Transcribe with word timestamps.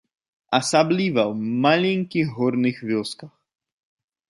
Асабліва 0.59 1.21
ў 1.31 1.59
маленькіх 1.67 2.33
горных 2.39 2.75
вёсках. 2.95 3.31